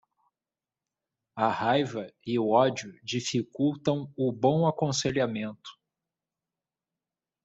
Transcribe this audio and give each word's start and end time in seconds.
A 1.35 1.47
raiva 1.51 2.11
e 2.25 2.39
o 2.39 2.49
ódio 2.49 2.91
dificultam 3.03 4.11
o 4.17 4.31
bom 4.31 4.65
aconselhamento. 4.65 5.69